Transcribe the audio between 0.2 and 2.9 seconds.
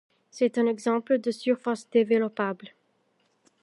C'est un exemple de surface développable.